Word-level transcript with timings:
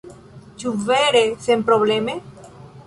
Ĉu 0.63 0.71
vere 0.87 1.21
senprobleme? 1.47 2.21